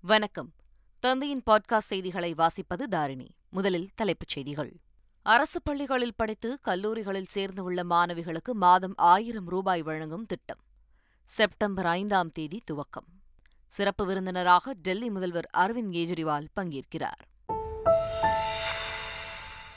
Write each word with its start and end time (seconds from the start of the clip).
வணக்கம். 0.00 0.52
தந்தையின் 1.00 1.42
பாட்காஸ்ட் 1.50 1.78
செய்திகளை 1.78 2.34
வாசிப்பது 2.34 2.82
தாரிணி. 2.88 3.34
முதலில் 3.50 3.88
தலைப்புச் 3.94 4.28
செய்திகள். 4.28 4.80
அரசு 5.22 5.62
பள்ளிகளில் 5.62 6.14
படித்து 6.14 6.60
கல்லூரிகளில் 6.60 7.24
சேர்ந்துள்ள 7.24 7.82
மாணவிகளுக்கு 7.82 8.52
மாதம் 8.52 8.92
ஆயிரம் 8.96 9.46
ரூபாய் 9.46 9.82
வழங்கும் 9.82 10.26
திட்டம். 10.26 10.58
செப்டம்பர் 11.24 11.86
ஐந்தாம் 11.86 12.30
தேதி 12.30 12.62
துவக்கம். 12.70 13.22
சிறப்பு 13.66 14.06
விருந்தினராக 14.06 14.72
டெல்லி 14.72 15.10
முதல்வர் 15.10 15.50
அரவிந்த் 15.56 15.92
கெஜ்ரிவால் 15.92 16.46
பங்கேற்கிறார். 16.60 17.52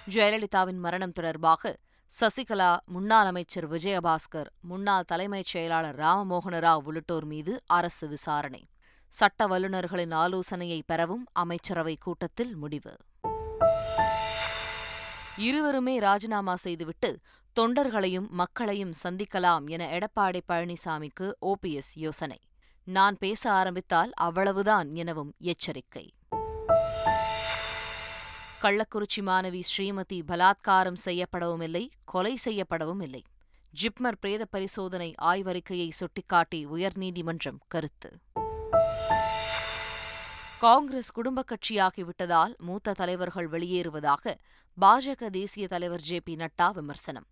ஜெயலலிதாவின் 0.10 0.78
மரணம் 0.78 1.12
தொடர்பாக 1.12 1.78
சசிகலா 2.20 2.78
முன்னாள் 2.86 3.26
அமைச்சர் 3.26 3.72
விஜயபாஸ்கர் 3.72 4.48
முன்னாள் 4.62 5.04
தலைமைச் 5.04 5.46
செயலாளர் 5.46 6.00
ராமமோகன 6.00 6.60
ராவ் 6.60 6.84
உள்ளிட்டோர் 6.84 7.26
மீது 7.26 7.62
அரசு 7.66 8.08
விசாரணை. 8.08 8.68
சட்ட 9.14 9.48
வல்லுநர்களின் 9.48 10.12
ஆலோசனையை 10.12 10.84
பெறவும் 10.86 11.26
அமைச்சரவை 11.32 11.96
கூட்டத்தில் 11.96 12.56
முடிவு. 12.56 12.96
இருவருமே 15.38 16.00
ராஜினாமா 16.00 16.56
செய்துவிட்டு 16.56 17.20
தொண்டர்களையும் 17.60 18.28
மக்களையும் 18.30 18.94
சந்திக்கலாம் 19.04 19.70
என 19.70 19.98
எடப்பாடி 19.98 20.40
பழனிசாமிக்கு 20.48 21.32
ஓபிஎஸ் 21.42 21.92
யோசனை. 21.94 22.40
நான் 22.84 23.18
பேச 23.18 23.52
ஆரம்பித்தால் 23.52 24.14
அவ்வளவுதான் 24.14 24.96
எனவும் 24.96 25.34
எச்சரிக்கை. 25.40 26.14
கள்ளக்குறிச்சி 28.62 29.22
மாணவி 29.22 29.62
ஸ்ரீமதி 29.72 30.22
பலாத்காரம் 30.28 30.98
செய்யப்படவும் 31.06 31.62
இல்லை 31.62 31.90
கொலை 32.04 32.38
செய்யப்படவும் 32.46 33.02
இல்லை 33.02 33.24
ஜிப்மர் 33.82 34.20
பிரேத 34.20 34.46
பரிசோதனை 34.46 35.16
ஆய்வறிக்கையை 35.22 35.90
சுட்டிக்காட்டி 35.90 36.66
உயர்நீதிமன்றம் 36.66 37.62
கருத்து. 37.68 38.20
காங்கிரஸ் 40.62 41.12
குடும்ப 41.12 41.44
கட்சியாகிவிட்டதால் 41.44 42.58
மூத்த 42.58 42.94
தலைவர்கள் 42.94 43.50
வெளியேறுவதாக 43.50 44.36
பாஜக 44.82 45.30
தேசிய 45.30 45.68
தலைவர் 45.68 46.00
ஜே 46.00 46.20
பி 46.20 46.36
நட்டா 46.36 46.72
விமர்சனம். 46.72 47.26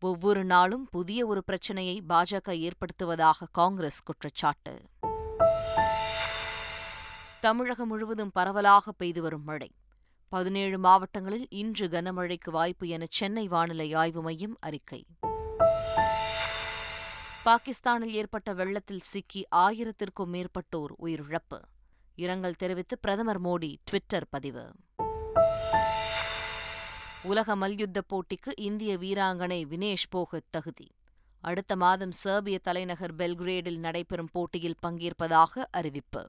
ஒவ்வொரு 0.00 0.44
நாளும் 0.44 0.88
புதிய 0.90 1.26
ஒரு 1.26 1.44
பிரச்சினையை 1.44 2.02
பாஜக 2.08 2.70
ஏற்படுத்துவதாக 2.70 3.46
காங்கிரஸ் 3.52 4.02
குற்றச்சாட்டு. 4.02 4.82
தமிழகம் 7.40 7.88
முழுவதும் 7.88 8.30
பரவலாக 8.30 8.92
பெய்து 8.92 9.22
வரும் 9.22 9.44
மழை. 9.44 9.70
பதினேழு 10.28 10.78
மாவட்டங்களில் 10.78 11.46
இன்று 11.50 11.88
கனமழைக்கு 11.88 12.50
வாய்ப்பு 12.50 12.88
என 12.88 13.04
சென்னை 13.10 13.48
வானிலை 13.48 13.92
ஆய்வு 13.92 14.22
மையம் 14.22 14.56
அறிக்கை. 14.60 15.06
பாகிஸ்தானில் 17.44 18.12
ஏற்பட்ட 18.12 18.52
வெள்ளத்தில் 18.52 19.06
சிக்கி 19.12 19.46
ஆயிரத்திற்கும் 19.56 20.32
மேற்பட்டோர் 20.32 20.92
உயிரிழப்பு. 21.02 21.60
இரங்கல் 22.14 22.54
தெரிவித்து 22.54 22.98
பிரதமர் 22.98 23.42
மோடி 23.42 23.76
ட்விட்டர் 23.84 24.28
பதிவு. 24.30 24.72
உலக 27.22 27.56
மல்யுத்த 27.56 28.02
போட்டிக்கு 28.06 28.52
இந்திய 28.56 28.96
வீராங்கனை 28.96 29.64
வினேஷ் 29.66 30.10
போகத் 30.10 30.44
தகுதி. 30.50 30.90
அடுத்த 31.40 31.76
மாதம் 31.76 32.12
சேர்பிய 32.12 32.58
தலைநகர் 32.58 33.14
பெல்கிரேடில் 33.14 33.78
நடைபெறும் 33.78 34.28
போட்டியில் 34.32 34.76
பங்கேற்பதாக 34.86 35.66
அறிவிப்பு. 35.70 36.26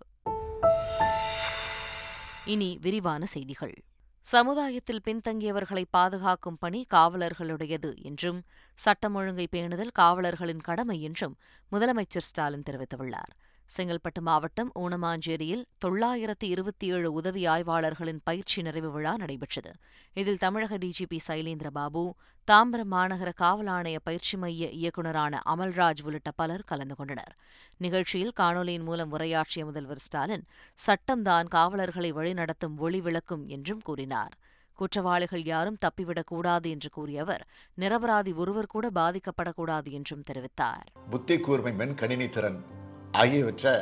இனி 2.45 2.77
விரிவான 2.81 3.25
செய்திகள். 3.25 3.83
சமுதாயத்தில் 4.19 5.01
பின்தங்கியவர்களை 5.07 5.83
பாதுகாக்கும் 5.89 6.57
பணி 6.57 6.85
காவலர்களுடையது 6.93 8.01
என்றும் 8.01 8.43
சட்டம் 8.73 9.15
ஒழுங்கை 9.15 9.47
பேணுதல் 9.51 9.91
காவலர்களின் 9.99 10.61
கடமை 10.61 11.01
என்றும் 11.01 11.37
முதலமைச்சர் 11.71 12.25
ஸ்டாலின் 12.29 12.63
தெரிவித்துள்ளார். 12.69 13.33
செங்கல்பட்டு 13.77 14.21
மாவட்டம் 14.21 14.71
ஊனமாஞ்சேரியில் 14.79 15.63
தொள்ளாயிரத்து 15.77 16.47
இருபத்தி 16.47 16.91
ஏழு 16.91 17.13
உதவி 17.13 17.47
ஆய்வாளர்களின் 17.47 18.19
பயிற்சி 18.23 18.61
நிறைவு 18.61 18.91
விழா 18.91 19.17
நடைபெற்றது. 19.17 19.71
இதில் 20.13 20.37
தமிழக 20.37 20.77
டிஜிபி 20.77 21.19
சைலேந்திர 21.27 21.67
பாபு 21.67 22.15
தாம்பரம் 22.51 22.91
மாநகர 22.91 23.33
காவல் 23.33 23.65
ஆணைய 23.65 23.97
பயிற்சி 24.03 24.37
மைய 24.37 24.67
இயக்குநரான 24.67 25.39
அமல்ராஜ் 25.45 26.03
உள்ளிட்ட 26.03 26.31
பலர் 26.31 26.63
கலந்து 26.65 26.95
கொண்டனர். 26.95 27.37
நிகழ்ச்சியில் 27.77 28.33
காணொலியின் 28.39 28.83
மூலம் 28.83 29.11
உரையாற்றிய 29.11 29.65
முதல்வர் 29.65 29.99
ஸ்டாலின் 29.99 30.45
சட்டம்தான் 30.87 31.47
காவலர்களை 31.47 32.13
வழிநடத்தும் 32.13 32.77
ஒளி 32.77 33.01
விளக்கும் 33.01 33.47
என்றும் 33.47 33.81
கூறினார். 33.81 34.37
குற்றவாளிகள் 34.73 35.43
யாரும் 35.43 35.77
தப்பிவிடக்கூடாது 35.81 36.69
என்று 36.69 36.89
கூறிய 36.89 37.21
அவர் 37.21 37.47
நிரபராதி 37.77 38.33
ஒருவர் 38.33 38.67
கூட 38.67 38.89
பாதிக்கப்படக்கூடாது 38.95 39.91
என்றும் 39.91 40.23
தெரிவித்தார். 40.31 40.87
புத்தி 41.09 41.39
கூர்மை 41.39 41.73
மென் 41.73 41.95
கணினி 41.95 42.29
திறன் 42.29 42.74
ஆகியவற்றை 43.19 43.73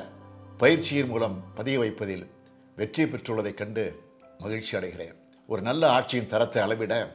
பயிற்சியின் 0.57 1.07
மூலம் 1.07 1.43
பதிய 1.55 1.79
வைப்பதில் 1.79 2.29
வெற்றி 2.75 3.03
பெற்றுள்ளதைக் 3.03 3.53
கண்டு 3.53 4.03
மகிழ்ச்சி 4.37 4.77
அடைகிறேன். 4.77 5.15
ஒரு 5.47 5.61
நல்ல 5.61 5.99
ஆட்சியின் 5.99 6.25
தரத்தை 6.25 6.61
அளவிட 6.61 7.11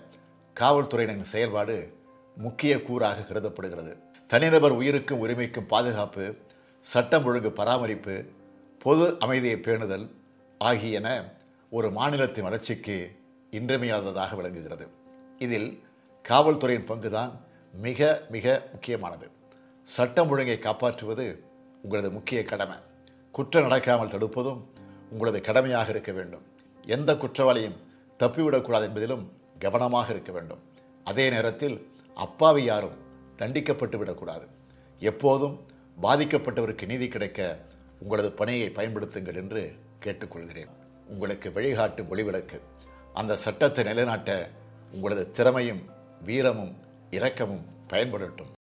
காவல்துறையினரின் 0.61 1.31
செயல்பாடு 1.33 1.77
முக்கிய 2.37 2.77
கூறாக 2.77 3.27
கருதப்படுகிறது. 3.27 3.97
தனிநபர் 4.27 4.71
உயிருக்கும் 4.71 5.19
உரிமைக்கும் 5.19 5.67
பாதுகாப்பு 5.67 6.37
சட்டம் 6.81 7.25
ஒழுங்கு 7.25 7.53
பராமரிப்பு 7.53 8.25
பொது 8.79 9.17
அமைதியை 9.19 9.57
பேணுதல் 9.57 10.07
ஆகியன 10.59 11.09
ஒரு 11.71 11.91
மாநிலத்தின் 11.91 12.45
வளர்ச்சிக்கு 12.45 13.17
இன்றியமையாததாக 13.51 14.35
விளங்குகிறது. 14.35 14.89
இதில் 15.39 15.83
காவல்துறையின் 16.29 16.89
பங்குதான் 16.91 17.31
மிக 17.73 18.27
மிக 18.29 18.69
முக்கியமானது. 18.73 19.31
சட்டம் 19.83 20.29
ஒழுங்கை 20.29 20.59
காப்பாற்றுவது 20.59 21.27
உங்களது 21.89 22.11
முக்கிய 22.11 22.43
கடமை. 22.43 22.77
குற்றம் 23.31 23.69
நடக்காமல் 23.71 24.11
தடுப்பதும் 24.15 24.61
உங்களது 25.11 25.41
கடமையாக 25.41 25.91
இருக்க 25.91 26.13
வேண்டும். 26.13 26.43
எந்த 26.87 27.17
குற்றவாளியும் 27.17 27.77
தப்பிவிடக்கூடாது 28.19 28.87
என்பதிலும் 28.89 29.23
கவனமாக 29.59 30.13
இருக்க 30.13 30.33
வேண்டும். 30.33 30.59
அதே 31.05 31.31
நேரத்தில் 31.31 31.77
அப்பாவி 32.15 32.65
யாரும் 32.65 32.99
தண்டிக்கப்பட்டு 33.39 33.97
விடக்கூடாது. 33.97 34.47
எப்போதும் 34.99 35.67
பாதிக்கப்பட்டவருக்கு 36.03 36.87
நீதி 36.87 37.09
கிடைக்க 37.09 37.59
உங்களது 37.99 38.33
பணியை 38.33 38.69
பயன்படுத்துங்கள் 38.69 39.41
என்று 39.43 39.73
கேட்டுக்கொள்கிறேன். 40.05 40.71
உங்களுக்கு 41.07 41.53
வழிகாட்டும் 41.53 42.13
ஒளிவிளக்கு. 42.13 42.61
அந்த 43.13 43.37
சட்டத்தை 43.37 43.85
நிலைநாட்ட 43.85 44.51
உங்களது 44.93 45.31
திறமையும் 45.31 45.83
வீரமும் 46.25 46.77
இரக்கமும் 47.11 47.67
பயன்படட்டும். 47.89 48.57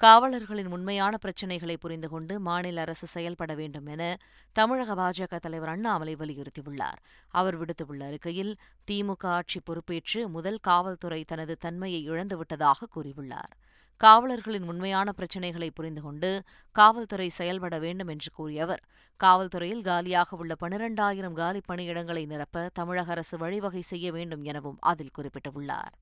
காவலர்களின் 0.00 0.70
உண்மையான 0.70 1.16
பிரச்சினைகளை 1.16 1.76
புரிந்து 1.76 2.08
கொண்டு 2.08 2.40
மாநில 2.40 2.80
அரசு 2.80 3.06
செயல்பட 3.06 3.54
வேண்டும் 3.54 3.86
என 3.86 4.16
தமிழக 4.52 4.94
பாஜக 4.94 5.38
தலைவர் 5.38 5.68
அண்ணாமலை 5.68 6.14
வலியுறுத்தியுள்ளார். 6.14 6.98
அவர் 7.28 7.56
விடுத்துள்ள 7.60 8.06
அறிக்கையில் 8.06 8.56
திமுக 8.90 9.26
ஆட்சி 9.26 9.60
பொறுப்பேற்று 9.60 10.28
முதல் 10.28 10.58
காவல்துறை 10.58 11.24
தனது 11.24 11.56
தன்மையை 11.56 12.10
இழந்துவிட்டதாக 12.10 12.88
கூறியுள்ளார். 12.96 13.52
காவலர்களின் 14.00 14.66
உண்மையான 14.66 15.12
பிரச்சினைகளை 15.12 15.70
புரிந்து 15.70 16.02
கொண்டு 16.02 16.42
காவல்துறை 16.76 17.28
செயல்பட 17.28 17.78
வேண்டும் 17.78 18.08
என்று 18.08 18.30
கூறிய 18.32 18.62
அவர் 18.62 18.82
காவல்துறையில் 19.20 19.80
காலியாக 19.80 20.36
உள்ள 20.36 20.54
பனிரெண்டாயிரம் 20.60 21.32
காலி 21.32 21.60
பணியிடங்களை 21.68 22.26
நிரப்ப 22.26 22.70
தமிழக 22.72 23.10
அரசு 23.10 23.38
வழிவகை 23.38 23.82
செய்ய 23.82 24.12
வேண்டும் 24.12 24.42
எனவும் 24.42 24.80
அதில் 24.80 25.14
குறிப்பிட்டுள்ளார். 25.18 25.94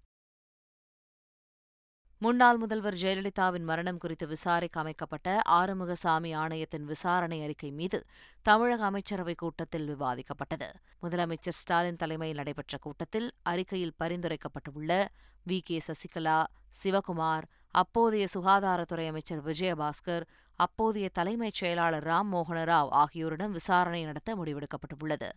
முன்னாள் 2.22 2.56
முதல்வர் 2.56 2.94
ஜெயலலிதாவின் 2.94 3.62
மரணம் 3.62 3.98
குறித்து 3.98 4.26
விசாரிக்க 4.26 4.80
அமைக்கப்பட்ட 4.80 5.40
ஆறுமுகசாமி 5.50 6.34
ஆணையத்தின் 6.34 6.84
விசாரணை 6.84 7.42
அறிக்கை 7.42 7.70
மீது 7.70 8.04
தமிழக 8.42 8.90
அமைச்சரவைக் 8.90 9.36
கூட்டத்தில் 9.36 9.94
விவாதிக்கப்பட்டது. 9.94 10.68
முதலமைச்சர் 11.02 11.58
ஸ்டாலின் 11.60 11.96
தலைமையில் 11.96 12.36
நடைபெற்ற 12.36 12.78
கூட்டத்தில் 12.78 13.32
அறிக்கையில் 13.42 13.94
பரிந்துரைக்கப்பட்டுள்ள 14.04 15.06
வி 15.46 15.60
கே 15.64 15.80
சசிகலா 15.86 16.44
சிவகுமார் 16.82 17.42
அப்போதைய 17.72 18.26
சுகாதாரத்துறை 18.34 19.06
அமைச்சர் 19.06 19.44
விஜயபாஸ்கர் 19.44 20.22
அப்போதைய 20.56 21.08
தலைமைச் 21.08 21.54
செயலாளர் 21.54 22.06
ராம் 22.06 22.30
மோகன 22.32 22.58
ராவ் 22.64 22.88
ஆகியோரிடம் 22.90 23.50
விசாரணை 23.50 24.04
நடத்த 24.04 24.34
முடிவெடுக்கப்பட்டுள்ளது. 24.34 25.30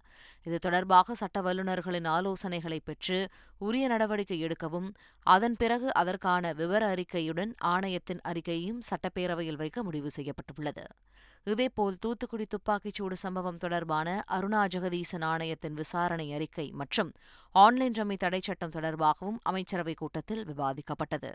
இது 0.43 0.59
தொடர்பாக 0.59 1.15
சட்ட 1.15 1.41
வல்லுநர்களின் 1.41 2.05
ஆலோசனைகளை 2.05 2.79
பெற்று 2.83 3.29
உரிய 3.57 3.87
நடவடிக்கை 3.87 4.43
எடுக்கவும் 4.43 4.89
அதன் 5.19 5.55
பிறகு 5.57 5.93
அதற்கான 5.93 6.53
விவர 6.53 6.93
அறிக்கையுடன் 6.93 7.53
ஆணையத்தின் 7.57 8.21
அறிக்கையையும் 8.27 8.79
சட்டப்பேரவையில் 8.89 9.55
வைக்க 9.55 9.83
முடிவு 9.83 10.09
செய்யப்பட்டுள்ளது. 10.09 10.85
இதேபோல் 11.43 11.95
தூத்துக்குடி 11.99 12.45
துப்பாக்கிச்சூடு 12.49 13.13
சம்பவம் 13.13 13.57
தொடர்பான 13.57 14.23
அருணா 14.31 14.63
ஜெகதீசன் 14.75 15.23
ஆணையத்தின் 15.23 15.73
விசாரணை 15.73 16.33
அறிக்கை 16.33 16.71
மற்றும் 16.71 17.13
ஆன்லைன் 17.51 17.91
ரம்மி 17.91 18.17
தடைச்சட்டம் 18.23 18.75
தொடர்பாகவும் 18.75 19.37
அமைச்சரவைக் 19.49 19.97
கூட்டத்தில் 19.97 20.45
விவாதிக்கப்பட்டது. 20.47 21.31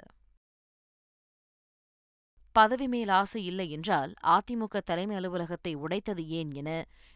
பதவி 2.52 2.88
மேல் 2.88 3.08
ஆசை 3.08 3.44
இல்லை 3.44 3.70
என்றால் 3.70 4.14
அதிமுக 4.28 4.80
தலைமை 4.84 5.16
அலுவலகத்தை 5.16 5.74
உடைத்தது 5.74 6.28
ஏன் 6.28 6.52
என 6.52 6.70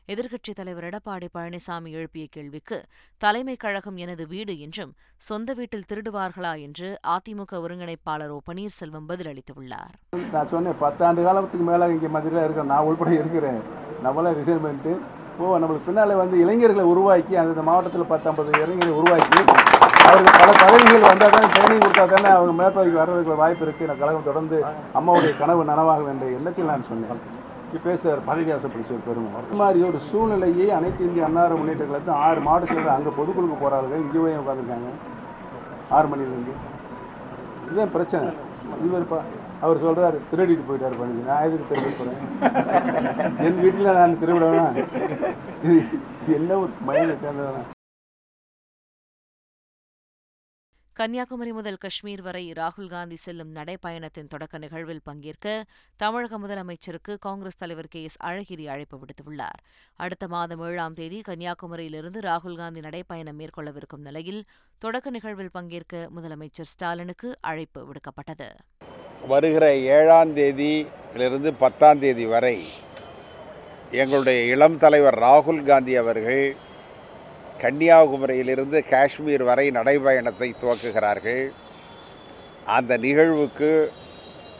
எதிர்க்கட்சித் 0.08 0.54
தலைவர் 0.54 0.84
எடப்பாடி 0.84 1.28
பழனிசாமி 1.34 1.90
எழுப்பிய 1.90 2.26
கேள்விக்கு 2.30 2.78
தலைமைக் 3.20 3.60
கழகம் 3.60 3.96
எனது 3.96 4.26
வீடு 4.26 4.60
என்றும் 4.60 4.92
சொந்த 5.16 5.52
வீட்டில் 5.52 5.84
திருடுவார்களா 5.92 6.60
என்று 6.60 6.98
அதிமுக 7.08 7.60
ஒருங்கிணைப்பாளர் 7.64 8.28
ஓ 8.28 8.40
பன்னீர்செல்வம் 8.46 9.08
பதிலளித்துள்ளார். 9.08 9.94
நான் 10.32 10.48
சொன்னேன் 10.48 10.80
பத்தாண்டு 10.80 11.22
காலத்துக்கு 11.22 11.66
மேலே 11.70 11.88
இங்கே 11.88 12.06
மதுரையில் 12.08 12.44
இருக்கிற 12.44 12.66
நான் 12.66 12.84
உள்பட 12.84 13.12
இருக்கிறேன். 13.12 13.60
நம்மளாம் 14.04 14.38
ரிசைன் 14.38 14.62
பண்ணிட்டு 14.62 14.92
ஓ 15.38 15.58
நம்மளுக்கு 15.58 15.86
பின்னால் 15.86 16.14
வந்து 16.14 16.38
இளைஞர்களை 16.38 16.84
உருவாக்கி 16.84 17.36
அந்த 17.36 17.62
மாவட்டத்தில் 17.62 18.10
பத்தம்பது 18.10 18.48
இளைஞர்களை 18.54 18.92
உருவாக்கி 18.92 19.40
அவர்கள் 20.02 20.38
பல 20.38 20.50
பதவிகள் 20.62 21.06
வந்தால் 21.06 21.34
தான் 21.34 21.48
ட்ரைனிங் 21.54 21.82
கொடுத்தா 21.84 22.04
தானே 22.12 22.30
அவங்க 22.34 22.52
மேற்பதவிக்கு 22.58 23.00
வர்றதுக்கு 23.00 23.40
வாய்ப்பு 23.40 23.64
இருக்குது 23.66 23.88
நான் 23.90 24.00
கழகம் 24.00 24.28
தொடர்ந்து 24.28 24.58
அம்மாவுடைய 24.98 25.32
கனவு 25.38 25.64
நனவாகும் 25.70 26.10
என்ற 26.12 26.26
எண்ணத்தில் 26.36 26.70
நான் 26.72 26.88
சொன்னேன். 26.88 27.22
பேசுகிறார் 27.84 28.20
பதவி 28.26 28.50
ஆசைப்படுச்சு 28.54 28.92
ஒரு 28.92 29.04
பெருமை 29.06 29.30
இந்த 29.42 29.56
மாதிரி 29.60 29.80
ஒரு 29.86 29.98
சூழ்நிலையை 30.08 30.66
அனைத்து 30.76 31.06
இந்திய 31.06 31.24
அன்னார 31.28 31.56
முன்னேற்ற 31.58 31.84
கழகத்தில் 31.84 32.20
ஆறு 32.24 32.40
மாவட்ட 32.44 32.68
செயலர் 32.70 32.94
அங்கே 32.94 33.12
பொதுக்குழுக்கு 33.16 33.56
போகிறார்கள் 33.56 34.02
இங்கே 34.04 34.20
போய் 34.20 34.40
உட்காந்துருக்காங்க 34.42 34.90
ஆறு 35.90 36.06
மணிலேருந்து 36.12 36.54
இதுதான் 37.64 37.94
பிரச்சனை. 37.94 38.28
இவர் 38.86 39.06
அவர் 39.64 39.82
சொல்கிறார் 39.82 40.16
திருடிட்டு 40.30 40.64
போயிட்டார் 40.68 40.98
பண்ணி 40.98 41.20
நான் 41.28 41.44
எதுக்கு 41.46 41.68
திருடி 41.70 41.92
போகிறேன் 41.92 42.20
என் 43.46 43.60
வீட்டில் 43.62 43.96
நான் 43.98 44.18
திருவிடவேனா 44.22 44.66
இது 45.62 45.76
என்ன 46.36 46.58
ஒரு 46.58 46.72
மயில 46.88 47.73
கன்னியாகுமரி 50.98 51.52
முதல் 51.52 51.78
காஷ்மீர் 51.82 52.20
வரை 52.22 52.42
ராகுல் 52.58 52.90
காந்தி 52.90 53.16
செல்லும் 53.22 53.54
நடைப்பயணத்தின் 53.54 54.28
தொடக்க 54.32 54.58
நிகழ்வில் 54.58 55.00
பங்கேற்க 55.04 55.46
தமிழக 55.96 56.38
முதலமைச்சருக்கு 56.38 57.12
காங்கிரஸ் 57.26 57.58
தலைவர் 57.62 57.88
கே 57.94 58.00
எஸ் 58.02 58.18
அழகிரி 58.24 58.66
அழைப்பு 58.74 58.96
விடுத்துள்ளார். 59.00 59.58
அடுத்த 59.96 60.26
மாதம் 60.28 60.62
ஏழாம் 60.68 60.94
தேதி 60.94 61.18
கன்னியாகுமரியிலிருந்து 61.28 62.20
ராகுல் 62.28 62.56
காந்தி 62.56 62.80
நடைப்பயணம் 62.80 63.38
மேற்கொள்ளவிருக்கும் 63.40 64.04
நிலையில் 64.08 64.40
தொடக்க 64.78 65.10
நிகழ்வில் 65.10 65.50
பங்கேற்க 65.52 66.04
முதலமைச்சர் 66.16 66.70
ஸ்டாலினுக்கு 66.74 67.30
அழைப்பு 67.40 67.82
விடுக்கப்பட்டது. 67.88 68.48
வருகிற 69.32 69.74
ஏழாம் 69.98 70.36
தேதியிலிருந்து 70.36 71.52
பத்தாம் 71.64 71.98
தேதி 71.98 72.26
வரை 72.26 72.56
எங்களுடைய 74.02 74.40
இளம் 74.54 74.78
தலைவர் 74.78 75.18
ராகுல் 75.18 75.62
காந்தி 75.62 75.96
அவர்கள் 75.96 76.44
கன்னியாகுமரியிலிருந்து 77.60 78.88
காஷ்மீர் 78.88 79.42
வரை 79.42 79.70
நடைபயணத்தை 79.70 80.52
துவக்குகிறார்கள். 80.60 81.50
அந்த 82.64 82.96
நிகழ்வுக்கு 82.96 83.92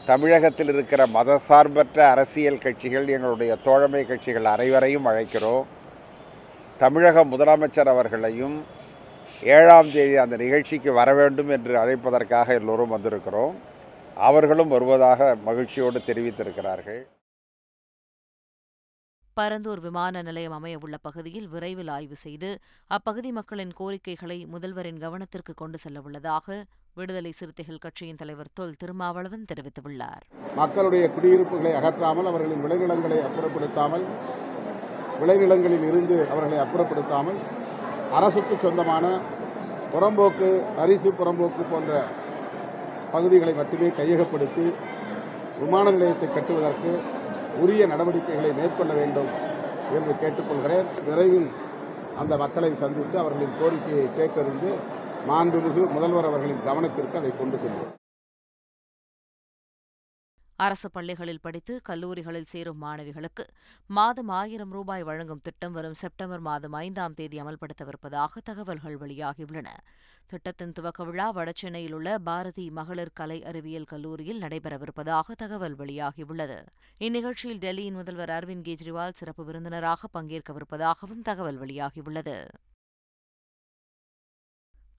தமிழகத்தில் 0.05 0.67
இருக்கிற 0.67 1.07
மதசார்பற்ற 1.07 1.99
அரசியல் 1.99 2.57
கட்சிகள் 2.57 3.07
எங்களுடைய 3.07 3.55
தோழமை 3.55 4.05
கட்சிகள் 4.05 4.45
அனைவரையும் 4.45 5.05
அழைக்கிறோம். 5.05 5.65
தமிழக 6.77 7.25
முதலமைச்சர் 7.25 7.87
அவர்களையும் 7.87 8.65
ஏழாம் 9.43 9.91
தேதி 9.91 10.15
அந்த 10.17 10.37
நிகழ்ச்சிக்கு 10.37 10.93
வர 10.93 11.13
வேண்டும் 11.13 11.49
என்று 11.49 11.77
அழைப்பதற்காக 11.77 12.53
எல்லோரும் 12.53 12.93
வந்திருக்கிறோம். 12.97 13.55
அவர்களும் 14.15 14.67
வருவதாக 14.67 15.35
மகிழ்ச்சியோடு 15.43 16.01
தெரிவித்திருக்கிறார்கள். 16.05 17.01
பரந்தூர் 19.37 19.79
விமான 19.79 20.21
நிலையம் 20.21 20.53
அமையவுள்ள 20.57 20.95
பகுதியில் 20.97 21.47
விரைவில் 21.53 21.89
ஆய்வு 21.89 22.15
செய்து 22.15 22.49
அப்பகுதி 22.91 23.29
மக்களின் 23.31 23.73
கோரிக்கைகளை 23.79 24.37
முதல்வரின் 24.53 25.01
கவனத்திற்கு 25.03 25.53
கொண்டு 25.53 25.77
செல்லவுள்ளதாக 25.83 26.57
விடுதலை 26.97 27.31
சிறுத்தைகள் 27.31 27.81
கட்சியின் 27.85 28.19
தலைவர் 28.21 28.51
தொல் 28.53 28.77
திருமாவளவன் 28.81 29.47
தெரிவித்துள்ளார். 29.51 30.23
மக்களுடைய 30.55 31.05
குடியிருப்புகளை 31.15 31.71
அகற்றாமல் 31.79 32.29
அவர்களின் 32.31 32.63
விளைநிலங்களை 32.65 33.17
அப்புறப்படுத்தாமல் 33.27 34.05
விளைநிலங்களில் 35.19 35.85
இருந்து 35.89 36.17
அவர்களை 36.33 36.59
அப்புறப்படுத்தாமல் 36.65 37.39
அரசுக்கு 38.11 38.57
சொந்தமான 38.61 39.05
புறம்போக்கு 39.91 40.49
அரிசி 40.83 41.11
புறம்போக்கு 41.19 41.65
போன்ற 41.71 41.91
பகுதிகளை 43.11 43.53
மட்டுமே 43.53 43.89
கையகப்படுத்தி 43.99 44.65
விமான 45.59 45.85
நிலையத்தை 45.91 46.27
கட்டுவதற்கு 46.29 46.93
உரிய 47.59 47.85
நடவடிக்கைகளை 47.85 48.51
மேற்கொள்ள 48.53 48.93
வேண்டும் 48.93 49.29
என்று 49.93 50.13
கேட்டுக்கொள்கிறேன். 50.21 50.87
விரைவில் 51.05 51.49
அந்த 52.17 52.37
மக்களை 52.37 52.75
சந்தித்து 52.75 53.19
அவர்களின் 53.19 53.57
கோரிக்கையை 53.59 54.07
கேட்டறிந்து 54.17 54.71
மாண்புமிகு 55.29 55.83
முதல்வர் 55.91 56.25
அவர்களின் 56.25 56.65
கவனத்திற்கு 56.65 57.17
அதை 57.17 57.31
கொண்டு 57.39 57.55
செல்வோம். 57.55 57.93
அரசு 60.57 60.91
பள்ளிகளில் 60.91 61.41
படித்து 61.41 61.81
கல்லூரிகளில் 61.81 62.45
சேரும் 62.45 62.81
மாணவிகளுக்கு 62.83 63.43
மாதம் 63.87 64.27
ஆயிரம் 64.27 64.71
ரூபாய் 64.71 65.03
வழங்கும் 65.03 65.39
திட்டம் 65.39 65.71
வரும் 65.71 65.93
செப்டம்பர் 65.93 66.39
மாதம் 66.39 66.73
ஐந்தாம் 66.73 67.13
தேதி 67.13 67.41
அமல்படுத்தவிருப்பதாக 67.41 68.41
தகவல்கள் 68.43 68.97
வெளியாகியுள்ளன. 68.97 69.67
திட்டத்தின் 70.25 70.71
துவக்க 70.71 71.03
விழா 71.03 71.33
வடசென்னையில் 71.33 71.91
உள்ள 71.91 72.17
பாரதி 72.17 72.69
மகளிர் 72.69 73.11
கலை 73.13 73.43
அறிவியல் 73.43 73.83
கல்லூரியில் 73.83 74.41
நடைபெறவிருப்பதாக 74.41 75.35
தகவல் 75.37 75.75
வெளியாகியுள்ளது. 75.75 76.59
இந்நிகழ்ச்சியில் 76.99 77.61
டெல்லியின் 77.65 77.99
முதல்வர் 77.99 78.29
அரவிந்த் 78.29 78.67
கெஜ்ரிவால் 78.69 79.13
சிறப்பு 79.13 79.45
விருந்தினராக 79.45 80.07
பங்கேற்கவிருப்பதாகவும் 80.13 81.21
தகவல் 81.23 81.59
வெளியாகியுள்ளது. 81.59 82.37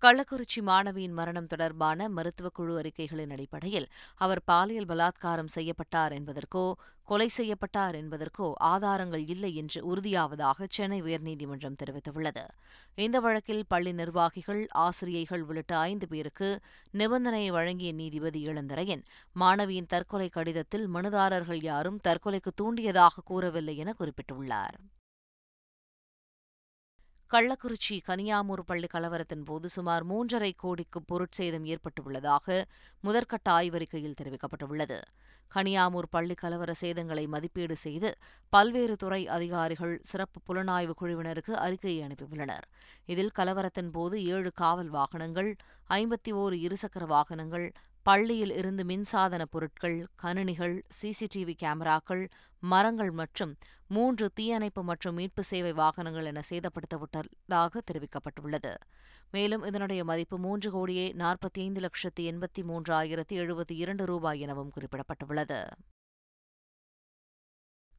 கள்ளக்குறிச்சி 0.02 0.60
மாணவியின் 0.60 1.12
மரணம் 1.12 1.46
தொடர்பான 1.46 2.08
மருத்துவக் 2.08 2.54
குழு 2.54 2.80
அறிக்கைகளின் 2.80 3.30
அடிப்படையில் 3.30 3.86
அவர் 4.16 4.42
பாலியல் 4.44 4.86
பலாத்காரம் 4.86 5.48
செய்யப்பட்டார் 5.54 6.12
என்பதற்கோ 6.12 6.64
கொலை 7.04 7.28
செய்யப்பட்டார் 7.28 7.94
என்பதற்கோ 7.94 8.52
ஆதாரங்கள் 8.64 9.24
இல்லை 9.28 9.54
என்று 9.54 9.80
உறுதியாவதாக 9.84 10.66
சென்னை 10.68 11.02
உயர்நீதிமன்றம் 11.02 11.78
தெரிவித்துள்ளது. 11.84 12.44
இந்த 12.94 13.20
வழக்கில் 13.20 13.64
பள்ளி 13.68 13.92
நிர்வாகிகள் 13.92 14.66
ஆசிரியைகள் 14.70 15.42
உள்ளிட்ட 15.42 15.78
ஐந்து 15.78 16.08
பேருக்கு 16.08 16.60
நிபந்தனையை 16.94 17.48
வழங்கிய 17.48 17.92
நீதிபதி 17.92 18.42
இளந்தரையன் 18.46 19.04
மாணவியின் 19.40 19.86
தற்கொலை 19.86 20.28
கடிதத்தில் 20.28 20.94
மனுதாரர்கள் 20.94 21.62
யாரும் 21.62 22.00
தற்கொலைக்கு 22.08 22.52
தூண்டியதாக 22.54 23.24
கூறவில்லை 23.24 23.76
என 23.76 23.94
குறிப்பிட்டுள்ளார். 23.98 24.78
கள்ளக்குறிச்சி 27.30 27.94
கனியாமூர் 28.08 28.60
பள்ளி 28.66 28.86
கலவரத்தின் 28.86 29.42
போது 29.44 29.68
சுமார் 29.68 30.04
மூன்றரை 30.06 30.50
கோடிக்கு 30.56 31.00
பொருட்சேதம் 31.02 31.64
ஏற்பட்டுள்ளதாக 31.64 32.64
முதற்கட்ட 33.04 33.48
ஆய்வறிக்கையில் 33.50 34.14
தெரிவிக்கப்பட்டுள்ளது. 34.20 34.98
கனியாமூர் 35.54 36.08
பள்ளி 36.10 36.34
கலவர 36.34 36.72
சேதங்களை 36.80 37.24
மதிப்பீடு 37.28 37.76
செய்து 37.76 38.16
பல்வேறு 38.48 38.96
துறை 38.96 39.28
அதிகாரிகள் 39.28 40.00
சிறப்பு 40.02 40.40
புலனாய்வு 40.48 40.94
குழுவினருக்கு 41.00 41.52
அறிக்கையை 41.64 42.08
அனுப்பியுள்ளனர். 42.08 42.66
இதில் 43.06 43.34
கலவரத்தின் 43.38 43.90
போது 43.90 44.24
ஏழு 44.24 44.52
காவல் 44.52 44.88
வாகனங்கள் 44.88 45.56
ஐம்பத்தி 45.90 46.32
ஓரு 46.32 46.58
இருசக்கர 46.66 47.06
வாகனங்கள் 47.06 47.72
பள்ளியில் 48.06 48.52
இருந்து 48.60 48.82
மின்சாதன 48.84 49.42
பொருட்கள் 49.54 49.96
கணினிகள் 50.22 50.74
சிசிடிவி 50.98 51.54
கேமராக்கள் 51.62 52.22
மரங்கள் 52.62 53.10
மற்றும் 53.20 53.52
மூன்று 53.88 54.26
தீயணைப்பு 54.34 54.82
மற்றும் 54.82 55.14
மீட்பு 55.14 55.42
சேவை 55.42 55.72
வாகனங்கள் 55.72 56.28
என 56.30 56.42
சேதப்படுத்தப்பட்டதாக 56.50 57.82
தெரிவிக்கப்பட்டுள்ளது. 57.90 58.72
மேலும் 59.30 59.64
இதனுடைய 59.64 60.04
மதிப்பு 60.04 60.38
மூன்று 60.38 60.70
கோடியே 60.70 61.06
நாற்பத்தி 61.18 61.60
ஐந்து 61.66 61.80
லட்சத்தி 61.80 62.24
எண்பத்தி 62.32 62.62
மூன்றாயிரத்தி 62.70 63.34
எழுபத்தி 63.42 63.76
இரண்டு 63.84 64.06
ரூபாய் 64.06 64.40
எனவும் 64.40 64.72
குறிப்பிடப்பட்டுள்ளது. 64.76 65.60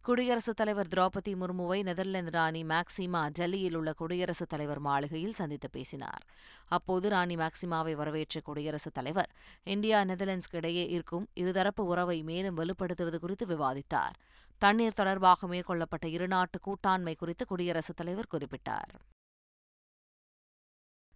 குடியரசுத் 0.08 0.56
தலைவர் 0.56 0.88
திரௌபதி 0.88 1.34
முர்முவை 1.34 1.84
நெதர்லாந்து 1.84 2.32
ராணி 2.32 2.64
மேக்சிமா 2.64 3.30
டெல்லியில் 3.30 3.76
உள்ள 3.76 3.94
குடியரசுத் 3.94 4.50
தலைவர் 4.50 4.80
மாளிகையில் 4.80 5.34
சந்தித்து 5.34 5.70
பேசினார். 5.70 6.26
அப்போது 6.68 7.10
ராணி 7.10 7.36
மேக்சிமாவை 7.36 7.94
வரவேற்ற 7.94 8.42
குடியரசுத் 8.42 8.94
தலைவர் 8.94 9.30
இந்தியா 9.64 10.02
நெதர்லாந்துக்கு 10.02 10.56
இடையே 10.56 10.90
இருக்கும் 10.90 11.28
இருதரப்பு 11.36 11.82
உறவை 11.82 12.24
மேலும் 12.24 12.58
வலுப்படுத்துவது 12.58 13.18
குறித்து 13.18 13.46
விவாதித்தார். 13.46 14.14
தண்ணீர் 14.58 14.94
தொடர்பாக 14.94 15.48
மேற்கொள்ளப்பட்ட 15.48 16.06
இருநாட்டு 16.06 16.54
கூட்டாண்மை 16.62 17.16
குறித்து 17.16 17.46
குடியரசுத் 17.46 17.96
தலைவர் 17.96 18.28
குறிப்பிட்டார். 18.32 18.94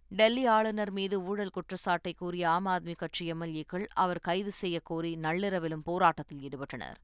டெல்லி 0.08 0.46
ஆளுநர் 0.46 0.90
மீது 0.90 1.22
ஊழல் 1.22 1.50
குற்றச்சாட்டை 1.50 2.14
கூறிய 2.14 2.50
ஆம் 2.50 2.66
ஆத்மி 2.66 2.96
கட்சி 2.96 3.32
எம்எல்ஏக்கள் 3.32 3.86
அவர் 3.92 4.20
கைது 4.20 4.52
செய்யக் 4.52 4.84
கோரி 4.84 5.16
நள்ளிரவிலும் 5.16 5.82
போராட்டத்தில் 5.84 6.38
ஈடுபட்டனர். 6.38 6.94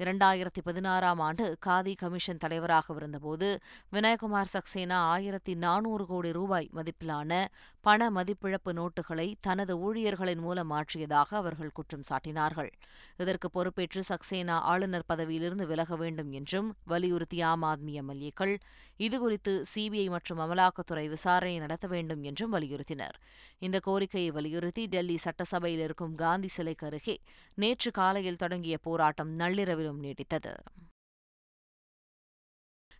இரண்டாயிரத்தி 0.00 0.60
பதினாறாம் 0.64 1.20
ஆண்டு 1.20 1.56
காதி 1.66 1.94
கமிஷன் 1.94 2.38
தலைவராக 2.38 2.94
இருந்தபோது 2.96 3.60
வினயகுமார் 3.92 4.50
சக்சேனா 4.52 4.98
ஆயிரத்தி 5.14 5.54
நானூறு 5.54 6.06
கோடி 6.06 6.32
ரூபாய் 6.32 6.68
மதிப்பிலான 6.72 7.44
பண 7.80 8.10
மதிப்பிழப்பு 8.10 8.72
நோட்டுகளை 8.72 9.34
தனது 9.40 9.78
ஊழியர்களின் 9.78 10.38
மூலம் 10.38 10.70
மாற்றியதாக 10.70 11.34
அவர்கள் 11.34 11.72
குற்றம் 11.72 12.04
சாட்டினார்கள். 12.10 12.70
இதற்கு 13.16 13.50
பொறுப்பேற்று 13.50 14.02
சக்சேனா 14.08 14.56
ஆளுநர் 14.70 15.08
பதவியிலிருந்து 15.08 15.66
விலக 15.66 15.96
வேண்டும் 15.96 16.30
என்றும் 16.30 16.76
வலியுறுத்திய 16.88 17.42
ஆம் 17.42 17.62
ஆத்மி 17.62 17.94
எம்எல்ஏக்கள் 18.02 18.54
இதுகுறித்து 18.98 19.62
சிபிஐ 19.74 20.10
மற்றும் 20.10 20.38
அமலாக்கத்துறை 20.38 21.08
விசாரணை 21.08 21.58
நடத்த 21.58 21.86
வேண்டும் 21.86 22.22
என்றும் 22.22 22.52
வலியுறுத்தினர். 22.52 23.16
இந்த 23.58 23.78
கோரிக்கையை 23.78 24.30
வலியுறுத்தி 24.30 24.86
டெல்லி 24.86 25.16
சட்டசபையில் 25.16 25.80
இருக்கும் 25.80 26.14
காந்தி 26.14 26.48
சிலைக்கு 26.48 26.86
அருகே 26.86 27.16
நேற்று 27.54 27.90
காலையில் 27.90 28.36
தொடங்கிய 28.36 28.78
போராட்டம் 28.78 29.32
மேலும் 29.92 30.02
நீடித்தது. 30.04 30.54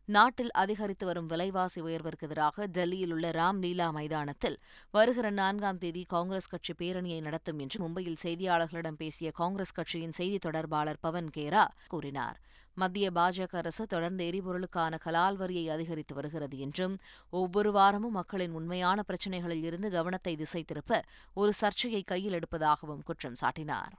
நாட்டில் 0.09 0.51
அதிகரித்து 0.51 1.07
வரும் 1.07 1.27
விலைவாசி 1.27 1.81
உயர்விற்கு 1.81 2.27
எதிராக 2.27 2.67
டெல்லியில் 2.67 3.13
உள்ள 3.13 3.27
ராம்லீலா 3.31 3.87
மைதானத்தில் 3.91 4.57
வருகிற 4.91 5.31
நான்காம் 5.31 5.79
தேதி 5.79 6.05
காங்கிரஸ் 6.05 6.49
கட்சி 6.49 6.73
பேரணியை 6.73 7.21
நடத்தும் 7.21 7.59
என்று 7.59 7.79
மும்பையில் 7.85 8.23
செய்தியாளர்களிடம் 8.23 8.99
பேசிய 9.03 9.31
காங்கிரஸ் 9.31 9.73
கட்சியின் 9.73 10.13
செய்தி 10.13 10.39
தொடர்பாளர் 10.39 11.01
பவன் 11.01 11.31
கேரா 11.37 11.65
கூறினார். 11.89 12.39
மத்திய 12.75 13.11
பாஜக 13.11 13.57
அரசு 13.57 13.87
தொடர்ந்து 13.87 14.25
எரிபொருளுக்கான 14.25 14.99
கலால் 15.07 15.37
வரியை 15.37 15.69
அதிகரித்து 15.69 16.15
வருகிறது 16.15 16.59
என்றும் 16.59 16.95
ஒவ்வொரு 17.31 17.73
வாரமும் 17.73 18.13
மக்களின் 18.13 18.53
உண்மையான 18.53 19.03
பிரச்சினைகளில் 19.03 19.63
இருந்து 19.63 19.91
கவனத்தை 19.91 20.37
திசை 20.37 20.63
திருப்ப 20.63 21.03
ஒரு 21.35 21.53
சர்ச்சையை 21.53 22.03
கையில் 22.03 22.33
எடுப்பதாகவும் 22.33 23.05
குற்றம் 23.05 23.41
சாட்டினார். 23.41 23.93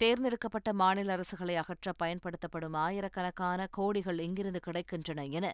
தேர்ந்தெடுக்கப்பட்ட 0.00 0.72
மாநில 0.72 1.16
அரசுகளை 1.16 1.54
அகற்ற 1.54 1.92
பயன்படுத்தப்படும் 1.92 2.76
ஆயிரக்கணக்கான 2.82 3.68
கோடிகள் 3.76 4.20
எங்கிருந்து 4.26 4.60
கிடைக்கின்றன 4.66 5.24
என 5.30 5.46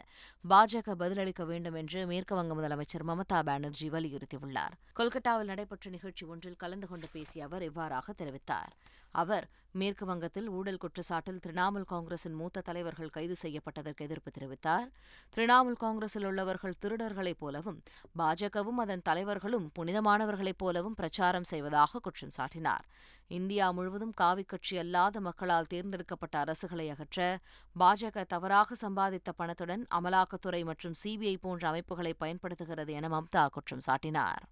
பாஜக 0.48 0.94
பதிலளிக்க 1.02 1.44
வேண்டும் 1.44 1.74
என்று 1.74 2.00
மேற்குவங்க 2.06 2.54
முதலமைச்சர் 2.58 3.06
மமதா 3.10 3.38
பானர்ஜி 3.42 3.88
வலியுறுத்தியுள்ளார். 3.90 4.74
கொல்கத்தாவில் 4.92 5.50
நடைபெற்ற 5.52 5.90
நிகழ்ச்சி 5.90 6.26
ஒன்றில் 6.26 6.60
கலந்து 6.64 6.88
கொண்டு 6.88 7.08
பேசிய 7.12 7.44
அவர் 7.44 7.62
இவ்வாறாக 7.62 8.14
தெரிவித்தார். 8.18 8.72
அவர் 9.14 9.46
மேற்கு 9.80 10.04
வங்கத்தில் 10.06 10.48
ஊழல் 10.48 10.80
குற்றச்சாட்டில் 10.82 11.40
திரிணாமுல் 11.46 11.86
காங்கிரசின் 11.92 12.36
மூத்த 12.40 12.60
தலைவர்கள் 12.60 13.14
கைது 13.16 13.36
செய்யப்பட்டதற்கு 13.42 14.04
எதிர்ப்பு 14.06 14.30
தெரிவித்தார். 14.30 14.88
திரிணாமுல் 15.36 15.78
காங்கிரஸில் 15.84 16.24
உள்ளவர்கள் 16.24 16.78
திருடர்களைப் 16.82 17.40
போலவும் 17.42 17.78
பாஜகவும் 18.18 18.80
அதன் 18.84 19.04
தலைவர்களும் 19.04 19.66
புனிதமானவர்களைப் 19.78 20.60
போலவும் 20.62 20.94
பிரச்சாரம் 20.94 21.48
செய்வதாக 21.52 21.98
குற்றம் 21.98 22.34
சாட்டினார். 22.38 22.86
இந்தியா 23.28 23.66
முழுவதும் 23.70 24.14
காவிக் 24.20 24.50
கட்சி 24.52 24.78
அல்லாத 24.78 25.20
மக்களால் 25.20 25.70
தேர்ந்தெடுக்கப்பட்ட 25.74 26.44
அரசுகளை 26.44 26.88
அகற்ற 26.88 27.38
பாஜக 27.76 28.24
தவறாக 28.24 28.76
சம்பாதித்த 28.88 29.32
பணத்துடன் 29.36 29.84
அமலாக்கத்துறை 30.00 30.64
மற்றும் 30.64 30.98
சிபிஐ 31.04 31.36
போன்ற 31.40 31.68
அமைப்புகளை 31.68 32.14
பயன்படுத்துகிறது 32.14 32.92
என 32.92 33.08
மம்தா 33.08 33.46
குற்றம் 33.46 33.86
சாட்டினார். 33.86 34.44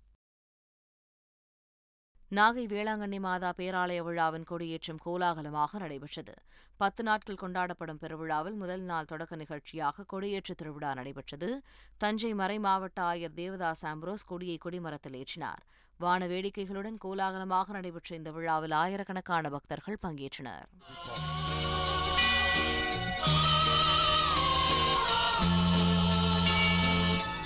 நாகை 2.36 2.62
வேளாங்கண்ணி 2.66 3.18
மாதா 3.24 3.48
பேராலய 3.56 4.02
விழாவின் 4.04 4.46
கொடியேற்றம் 4.50 5.00
கோலாகலமாக 5.04 5.78
நடைபெற்றது. 5.78 6.34
பத்து 6.76 7.02
நாட்கள் 7.02 7.40
கொண்டாடப்படும் 7.42 8.00
பெருவிழாவில் 8.02 8.56
முதல் 8.62 8.84
நாள் 8.90 9.08
தொடக்க 9.10 9.36
நிகழ்ச்சியாக 9.36 10.04
கொடியேற்று 10.12 10.54
திருவிழா 10.54 10.94
நடைபெற்றது. 10.94 11.48
தஞ்சை 11.98 12.32
மறை 12.34 12.58
மாவட்ட 12.58 13.02
ஆயர் 13.02 13.36
தேவதாஸ் 13.40 13.84
ஆம்ப்ரோஸ் 13.92 14.28
கொடியை 14.32 14.56
கொடிமரத்தில் 14.64 15.18
ஏற்றினார். 15.22 15.62
வான 15.98 16.26
வேடிக்கைகளுடன் 16.26 16.98
கோலாகலமாக 17.04 17.72
நடைபெற்ற 17.72 18.16
இந்த 18.16 18.30
விழாவில் 18.30 18.76
ஆயிரக்கணக்கான 18.82 19.50
பக்தர்கள் 19.56 20.02
பங்கேற்றனர். 20.06 20.66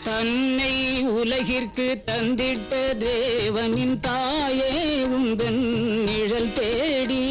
தன்னை 0.06 0.74
உலகிற்கு 1.20 1.86
தந்திட்ட 2.06 2.72
தேவனின் 3.02 3.96
தாயே 4.00 4.74
உந்தன் 5.16 5.62
நிழல் 6.06 6.52
தேடி. 6.52 7.22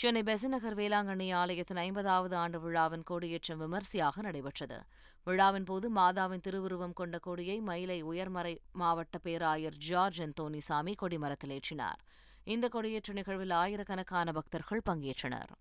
சென்னை 0.00 0.22
பெசநகர் 0.22 0.76
வேளாங்கண்ணி 0.76 1.28
ஆலயத்தின் 1.34 1.80
ஐம்பதாவது 1.86 2.36
ஆண்டு 2.36 2.60
விழாவின் 2.60 3.02
கொடியேற்றம் 3.02 3.58
விமர்சையாக 3.58 4.22
நடைபெற்றது. 4.22 4.78
விழாவின் 5.24 5.64
போது 5.64 5.86
மாதாவின் 5.94 6.44
திருவுருவம் 6.46 6.92
கொண்ட 6.92 7.18
கொடியை 7.18 7.60
மயிலை 7.60 7.98
உயர்மறை 8.02 8.54
மாவட்ட 8.72 9.18
பேராயர் 9.18 9.76
ஜார்ஜ் 9.88 10.20
அந்தோனிசாமி 10.20 10.94
கொடிமரத்தில் 11.02 11.54
ஏற்றினார். 11.58 12.00
இந்த 12.44 12.68
கொடியேற்ற 12.68 13.12
நிகழ்வில் 13.12 13.56
ஆயிரக்கணக்கான 13.62 14.32
பக்தர்கள் 14.32 14.86
பங்கேற்றனர். 14.90 15.52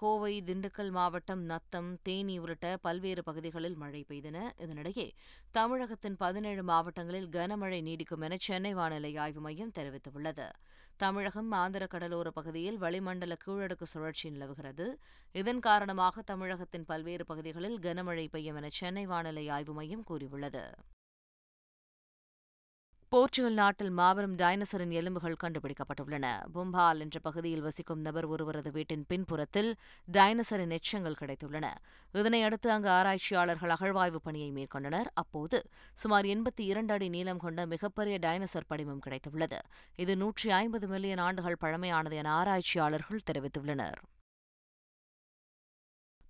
கோவை 0.00 0.42
திண்டுக்கல் 0.42 0.90
மாவட்டம் 0.90 1.42
நத்தம் 1.42 1.88
தேனி 2.02 2.38
உள்ளிட்ட 2.38 2.66
பல்வேறு 2.80 3.22
பகுதிகளில் 3.22 3.76
மழை 3.76 4.04
பெய்தன. 4.08 4.36
இதனிடையே 4.58 5.06
தமிழகத்தின் 5.50 6.16
பதினேழு 6.16 6.62
மாவட்டங்களில் 6.62 7.28
கனமழை 7.28 7.80
நீடிக்கும் 7.88 8.20
என 8.20 8.36
சென்னை 8.40 8.74
வானிலை 8.74 9.16
ஆய்வு 9.16 9.40
மையம் 9.40 9.72
தெரிவித்துள்ளது. 9.78 10.46
தமிழகம் 10.96 11.50
ஆந்திர 11.50 11.86
கடலோர 11.86 12.30
பகுதியில் 12.30 12.78
வளிமண்டல 12.78 13.36
கீழடுக்கு 13.46 13.82
சுழற்சி 13.82 14.30
நிலவுகிறது. 14.30 14.86
இதன் 15.32 15.60
காரணமாக 15.60 16.22
தமிழகத்தின் 16.22 16.84
பல்வேறு 16.84 17.26
பகுதிகளில் 17.26 17.78
கனமழை 17.78 18.26
பெய்யும் 18.30 18.56
என 18.56 18.68
சென்னை 18.68 19.06
வானிலை 19.06 19.48
ஆய்வு 19.48 19.72
மையம் 19.72 20.02
கூறியுள்ளது. 20.02 20.64
போர்ச்சுகல் 23.14 23.52
நாட்டில் 23.52 23.90
மாபெரும் 23.90 24.34
டைனசரின் 24.36 24.92
எலும்புகள் 24.98 25.36
கண்டுபிடிக்கப்பட்டுள்ளன. 25.42 26.26
பும்பால் 26.54 26.98
என்ற 26.98 27.18
பகுதியில் 27.18 27.60
வசிக்கும் 27.60 28.00
நபர் 28.00 28.24
ஒருவரது 28.24 28.70
வீட்டின் 28.70 29.04
பின்புறத்தில் 29.08 29.70
டைனசரின் 30.12 30.74
எச்சங்கள் 30.76 31.16
கிடைத்துள்ளன. 31.20 31.66
இதனையடுத்து 32.14 32.68
அங்கு 32.74 32.88
ஆராய்ச்சியாளர்கள் 32.88 33.70
அகழ்வாய்வு 33.70 34.20
பணியை 34.22 34.50
மேற்கொண்டனர். 34.52 35.10
அப்போது 35.14 35.60
சுமார் 35.94 36.24
எண்பத்தி 36.24 36.68
இரண்டு 36.72 36.92
அடி 36.92 37.08
நீளம் 37.08 37.38
கொண்ட 37.38 37.66
மிகப்பெரிய 37.66 38.18
டைனசர் 38.22 38.68
படிமம் 38.68 39.02
கிடைத்துள்ளது. 39.06 39.60
இது 39.96 40.16
நூற்றி 40.16 40.50
ஐம்பது 40.50 40.88
மில்லியன் 40.88 41.18
ஆண்டுகள் 41.18 41.60
பழமையானது 41.60 42.12
என 42.12 42.32
ஆராய்ச்சியாளர்கள் 42.32 43.26
தெரிவித்துள்ளனர். 43.32 44.00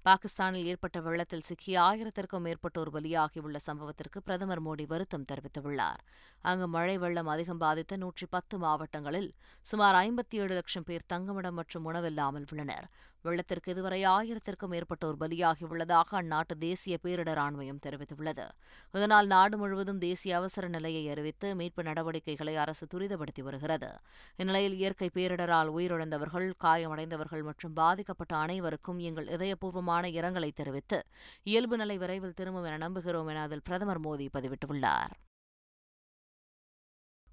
பாகிஸ்தானில் 0.07 0.65
ஏற்பட்ட 0.65 1.01
வெள்ளத்தில் 1.01 1.45
சிக்கி 1.49 1.77
ஆயிரத்திற்கும் 1.77 2.45
மேற்பட்டோர் 2.47 2.91
பலியாகியுள்ள 2.95 3.57
சம்பவத்திற்கு 3.67 4.19
பிரதமர் 4.25 4.63
மோடி 4.67 4.87
வருத்தம் 4.87 5.27
தெரிவித்துள்ளார். 5.33 6.01
அங்கு 6.43 6.67
மழை 6.69 6.99
வெள்ளம் 6.99 7.27
அதிகம் 7.27 7.59
பாதித்த 7.59 7.97
நூற்றி 7.97 8.27
பத்து 8.27 8.59
மாவட்டங்களில் 8.59 9.31
சுமார் 9.63 9.95
ஐம்பத்தி 9.95 10.37
ஏழு 10.43 10.55
லட்சம் 10.55 10.83
பேர் 10.83 11.09
தங்குமிடம் 11.13 11.59
மற்றும் 11.61 11.85
உணவில்லாமல் 11.85 12.47
உள்ளனர். 12.53 12.89
வெள்ளத்திற்கு 13.25 13.69
இதுவரை 13.69 14.05
ஆயிரத்திற்கும் 14.05 14.73
மேற்பட்டோர் 14.75 15.19
பலியாகியுள்ளதாக 15.23 16.09
அந்நாட்டு 16.21 16.55
தேசிய 16.59 16.99
பேரிடர் 17.03 17.41
ஆணையம் 17.43 17.81
தெரிவித்துள்ளது. 17.87 18.47
இதனால் 18.95 19.27
நாடு 19.27 19.57
முழுவதும் 19.59 19.99
தேசிய 19.99 20.37
அவசர 20.37 20.69
நிலையை 20.69 21.09
அறிவித்து 21.09 21.55
மீட்பு 21.55 21.83
நடவடிக்கைகளை 21.83 22.57
அரசு 22.57 22.87
துரிதப்படுத்தி 22.95 23.43
வருகிறது. 23.43 23.91
இந்நிலையில் 24.37 24.79
இயற்கை 24.81 25.11
பேரிடரால் 25.15 25.73
உயிரிழந்தவர்கள் 25.77 26.49
காயமடைந்தவர்கள் 26.67 27.43
மற்றும் 27.43 27.73
பாதிக்கப்பட்ட 27.73 28.37
அனைவருக்கும் 28.37 28.99
எங்கள் 28.99 29.29
இதயபூர்வமான 29.29 29.89
இரங்கலை 29.99 30.51
தெரிவித்து 30.55 31.07
இயல்பு 31.43 31.77
நிலை 31.77 31.99
விரைவில் 31.99 32.35
திரும்பும் 32.35 32.65
என 32.65 32.89
நம்புகிறோம் 32.89 33.29
என 33.29 33.41
அதில் 33.41 33.63
பிரதமர் 33.65 34.01
மோடி 34.01 34.29
பதிவிட்டுள்ளார். 34.39 35.13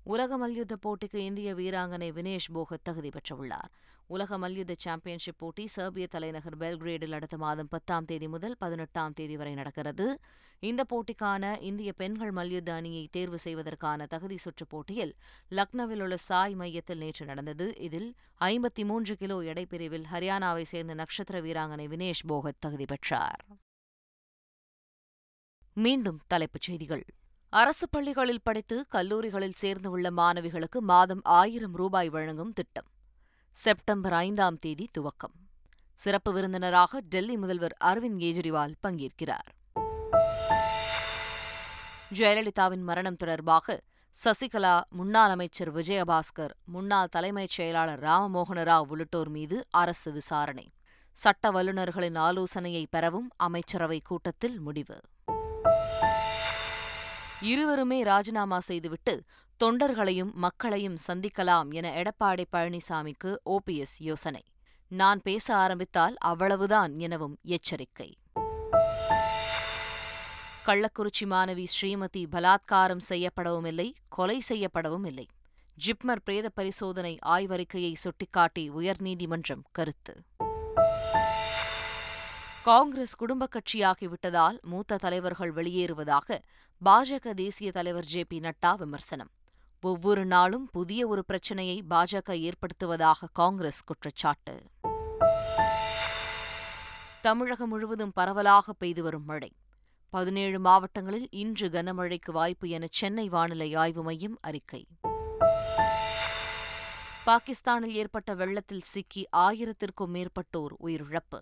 உலக 0.07 0.37
மல்யுத்த 0.37 0.75
போட்டிக்கு 0.75 1.15
இந்திய 1.15 1.53
வீராங்கனை 1.53 2.11
வினேஷ் 2.11 2.53
போகத் 2.53 2.83
தகுதி 2.83 3.09
பெற்றுள்ளார். 3.09 3.71
உலக 4.07 4.37
மல்யுத்த 4.37 4.75
சாம்பியன்ஷிப் 4.77 5.37
போட்டி 5.37 5.67
செர்பிய 5.67 6.07
தலைநகர் 6.07 6.57
பெல்கிரேடில் 6.57 7.11
அடுத்த 7.11 7.37
மாதம் 7.37 7.67
பத்தாம் 7.67 8.05
தேதி 8.05 8.27
முதல் 8.27 8.55
பதினெட்டாம் 8.57 9.13
தேதி 9.13 9.37
வரை 9.37 9.53
நடக்கிறது. 9.53 10.19
இந்த 10.59 10.85
போட்டிக்கான 10.89 11.61
இந்திய 11.61 11.93
பெண்கள் 11.93 12.31
மல்யுத்த 12.31 12.73
அணியை 12.73 13.07
தேர்வு 13.11 13.39
செய்வதற்கான 13.39 14.05
தகுதி 14.05 14.37
சுற்றுப் 14.37 14.69
போட்டியில் 14.69 15.15
லக்னோவில் 15.51 16.01
உள்ள 16.01 16.17
சாய் 16.17 16.55
மையத்தில் 16.55 16.97
நேற்று 16.97 17.25
நடந்தது. 17.25 17.77
இதில் 17.77 18.15
ஐம்பத்தி 18.39 18.85
மூன்று 18.85 19.15
கிலோ 19.15 19.41
எடைப்பிரிவில் 19.41 20.05
ஹரியானாவை 20.11 20.61
சேர்ந்த 20.61 20.93
நட்சத்திர 20.93 21.41
வீராங்கனை 21.41 21.87
வினேஷ் 21.87 22.27
போகத் 22.27 22.61
தகுதி 22.61 22.85
பெற்றார். 22.85 23.45
மீண்டும் 25.73 26.21
தலைப்புச் 26.27 26.61
செய்திகள். 26.61 27.05
அரசு 27.49 27.89
பள்ளிகளில் 27.89 28.41
படித்து 28.43 28.85
கல்லூரிகளில் 28.87 29.51
சேர்ந்துள்ள 29.51 30.09
மாணவிகளுக்கு 30.09 30.79
மாதம் 30.79 31.21
ஆயிரம் 31.23 31.75
ரூபாய் 31.75 32.09
வழங்கும் 32.09 32.53
திட்டம். 32.53 32.85
செப்டம்பர் 33.51 34.13
ஐந்தாம் 34.13 34.57
தேதி 34.57 34.89
துவக்கம். 34.99 35.35
சிறப்பு 35.93 36.33
விருந்தினராக 36.33 36.99
டெல்லி 36.99 37.37
முதல்வர் 37.37 37.77
அரவிந்த் 37.83 38.19
கெஜ்ரிவால் 38.19 38.73
பங்கேற்கிறார். 38.87 39.47
ஜெயலலிதாவின் 42.13 42.83
மரணம் 42.83 43.15
தொடர்பாக 43.15 43.81
சசிகலா 44.25 44.81
முன்னாள் 44.89 45.29
அமைச்சர் 45.29 45.75
விஜயபாஸ்கர் 45.75 46.49
முன்னாள் 46.65 47.07
தலைமைச் 47.07 47.49
செயலாளர் 47.49 48.03
ராமமோகன 48.03 48.63
ராவ் 48.63 48.87
உள்ளிட்டோர் 48.87 49.29
மீது 49.29 49.65
அரசு 49.69 50.11
விசாரணை. 50.11 50.71
சட்ட 51.11 51.51
வல்லுநர்களின் 51.51 52.15
ஆலோசனையை 52.15 52.87
பெறவும் 52.89 53.29
அமைச்சரவை 53.35 54.01
கூட்டத்தில் 54.03 54.59
முடிவு. 54.59 54.99
இருவருமே 57.41 58.03
ராஜினாமா 58.03 58.59
செய்துவிட்டு 58.59 59.23
தொண்டர்களையும் 59.63 60.31
மக்களையும் 60.31 60.97
சந்திக்கலாம் 61.07 61.71
என 61.71 62.03
எடப்பாடி 62.03 62.45
பழனிசாமிக்கு 62.51 63.35
ஓபிஎஸ் 63.45 63.97
யோசனை. 63.97 64.43
நான் 64.87 65.21
பேச 65.21 65.55
ஆரம்பித்தால் 65.55 66.17
அவ்வளவுதான் 66.17 66.99
எனவும் 66.99 67.37
எச்சரிக்கை. 67.43 68.17
கள்ளக்குறிச்சி 70.65 71.25
மாணவி 71.25 71.65
ஸ்ரீமதி 71.81 72.25
பலாத்காரம் 72.31 72.99
செய்யப்படவும் 73.09 73.65
இல்லை 73.65 73.95
கொலை 74.09 74.41
செய்யப்படவும் 74.49 75.05
இல்லை 75.05 75.27
ஜிப்மர் 75.85 76.19
பிரேத 76.23 76.49
பரிசோதனை 76.49 77.17
ஆய்வறிக்கையை 77.25 77.93
சுட்டிக்காட்டி 77.93 78.69
உயர்நீதிமன்றம் 78.69 79.63
கருத்து. 79.71 80.23
காங்கிரஸ் 82.67 83.15
குடும்ப 83.15 83.47
கட்சியாகிவிட்டதால் 83.51 84.61
மூத்த 84.61 84.97
தலைவர்கள் 84.97 85.53
வெளியேறுவதாக 85.53 86.39
பாஜக 86.85 87.33
தேசிய 87.33 87.71
தலைவர் 87.71 88.03
ஜே 88.03 88.23
பி 88.23 88.39
நட்டா 88.39 88.75
விமர்சனம். 88.77 89.29
ஒவ்வொரு 89.81 90.25
நாளும் 90.25 90.69
புதிய 90.71 91.07
ஒரு 91.07 91.25
பிரச்சனையை 91.25 91.83
பாஜக 91.89 92.29
ஏற்படுத்துவதாக 92.29 93.27
காங்கிரஸ் 93.33 93.83
குற்றச்சாட்டு. 93.83 94.63
தமிழகம் 97.21 97.69
முழுவதும் 97.69 98.11
பரவலாக 98.11 98.73
பெய்து 98.73 99.03
வரும் 99.03 99.25
மழை. 99.25 99.51
பதினேழு 100.09 100.59
மாவட்டங்களில் 100.59 101.27
இன்று 101.31 101.69
கனமழைக்கு 101.69 102.31
வாய்ப்பு 102.31 102.69
என 102.69 102.85
சென்னை 102.89 103.29
வானிலை 103.29 103.73
ஆய்வு 103.73 104.03
மையம் 104.03 104.37
அறிக்கை. 104.41 104.87
பாகிஸ்தானில் 107.25 107.95
ஏற்பட்ட 107.95 108.33
வெள்ளத்தில் 108.33 108.87
சிக்கி 108.93 109.27
ஆயிரத்திற்கும் 109.37 110.13
மேற்பட்டோர் 110.13 110.73
உயிரிழப்பு. 110.83 111.39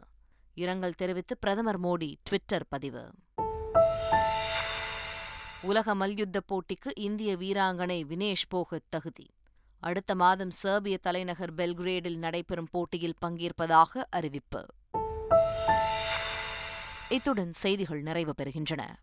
இரங்கல் 0.56 0.94
தெரிவித்து 0.94 1.38
பிரதமர் 1.38 1.82
மோடி 1.82 2.16
ட்விட்டர் 2.24 2.68
பதிவு. 2.70 3.12
உலக 5.62 5.96
மல்யுத்த 5.96 6.42
போட்டிக்கு 6.46 6.92
இந்திய 6.96 7.36
வீராங்கனை 7.36 8.04
வினேஷ் 8.04 8.48
போகத் 8.50 8.84
தகுதி. 8.90 9.34
அடுத்த 9.80 10.16
மாதம் 10.16 10.52
சேர்பிய 10.52 10.98
தலைநகர் 10.98 11.54
பெல்கிரேடில் 11.54 12.18
நடைபெறும் 12.18 12.68
போட்டியில் 12.72 13.16
பங்கேற்பதாக 13.26 14.06
அறிவிப்பு. 14.10 14.66
இத்துடன் 17.10 17.54
செய்திகள் 17.54 18.02
நிறைவு 18.02 18.34
பெறுகின்றன. 18.38 18.96